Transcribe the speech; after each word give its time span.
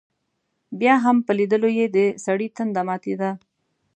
بیا 0.79 0.95
هم 1.03 1.17
په 1.25 1.31
لیدلو 1.37 1.69
یې 1.77 1.85
دسړي 1.95 2.47
تنده 2.57 2.81
ماتېده. 2.87 3.29